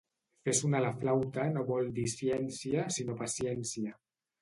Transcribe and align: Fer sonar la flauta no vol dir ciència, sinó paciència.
Fer 0.47 0.55
sonar 0.59 0.81
la 0.85 0.93
flauta 1.03 1.45
no 1.59 1.67
vol 1.69 1.93
dir 2.01 2.09
ciència, 2.17 2.91
sinó 2.99 3.21
paciència. 3.25 3.99